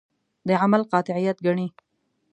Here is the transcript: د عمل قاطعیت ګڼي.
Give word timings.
د 0.47 0.49
عمل 0.63 0.81
قاطعیت 0.91 1.37
ګڼي. 1.45 1.67